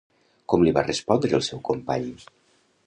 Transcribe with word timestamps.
Com 0.53 0.63
li 0.67 0.73
va 0.77 0.85
respondre 0.87 1.39
el 1.41 1.47
seu 1.49 1.63
company? 1.71 2.11